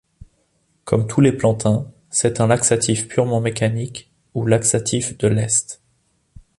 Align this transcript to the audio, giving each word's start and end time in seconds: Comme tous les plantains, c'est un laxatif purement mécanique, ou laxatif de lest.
Comme 0.83 1.05
tous 1.05 1.21
les 1.21 1.31
plantains, 1.31 1.85
c'est 2.09 2.41
un 2.41 2.47
laxatif 2.47 3.07
purement 3.07 3.39
mécanique, 3.39 4.11
ou 4.33 4.47
laxatif 4.47 5.15
de 5.19 5.27
lest. 5.27 5.79